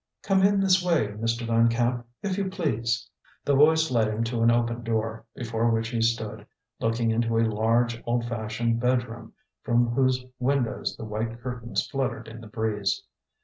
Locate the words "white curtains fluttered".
11.05-12.27